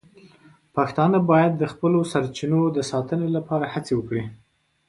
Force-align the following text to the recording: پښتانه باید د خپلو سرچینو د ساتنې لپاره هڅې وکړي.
پښتانه 0.75 1.17
باید 1.31 1.53
د 1.57 1.63
خپلو 1.73 1.99
سرچینو 2.11 2.61
د 2.75 2.77
ساتنې 2.91 3.29
لپاره 3.37 3.65
هڅې 3.73 3.93
وکړي. 3.95 4.23